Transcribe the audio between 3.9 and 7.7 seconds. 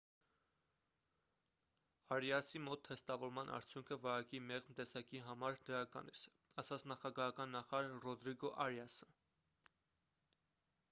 վարակի մեղմ տեսակի համար դրական էր ասաց նախագահական